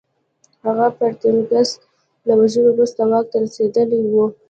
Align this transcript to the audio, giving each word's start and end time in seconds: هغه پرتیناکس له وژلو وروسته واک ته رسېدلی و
هغه 0.65 0.87
پرتیناکس 0.97 1.69
له 2.27 2.33
وژلو 2.39 2.69
وروسته 2.73 3.01
واک 3.09 3.25
ته 3.31 3.37
رسېدلی 3.43 3.99
و 4.09 4.13